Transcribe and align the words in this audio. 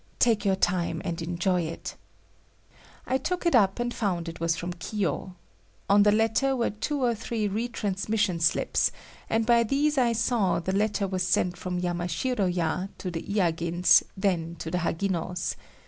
Take 0.17 0.43
your 0.45 0.55
time 0.55 0.99
and 1.05 1.21
enjoy 1.21 1.61
it." 1.61 1.95
I 3.05 3.19
took 3.19 3.45
it 3.45 3.53
up 3.53 3.79
and 3.79 3.93
found 3.93 4.27
it 4.27 4.39
was 4.39 4.55
from 4.57 4.73
Kiyo. 4.73 5.35
On 5.91 6.01
the 6.01 6.11
letter 6.11 6.55
were 6.55 6.71
two 6.71 7.03
or 7.03 7.13
three 7.13 7.47
retransmission 7.47 8.41
slips, 8.41 8.91
and 9.29 9.45
by 9.45 9.61
these 9.61 9.99
I 9.99 10.13
saw 10.13 10.59
the 10.59 10.73
letter 10.73 11.07
was 11.07 11.21
sent 11.27 11.55
from 11.55 11.77
Yamashiro 11.79 12.47
ya 12.47 12.87
to 12.97 13.11
the 13.11 13.21
Ikagins, 13.21 14.01
then 14.17 14.55
to 14.55 14.71
the 14.71 14.79
Haginos. 14.79 15.55